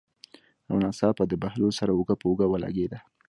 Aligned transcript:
او 0.69 0.75
ناڅاپه 0.83 1.23
د 1.27 1.33
بهلول 1.43 1.71
سره 1.79 1.91
اوږه 1.93 2.15
په 2.19 2.25
اوږه 2.29 2.45
ولګېده. 2.49 2.99